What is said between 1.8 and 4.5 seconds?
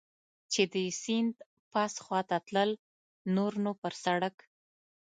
خوا ته تلل، نور نو پر سړک.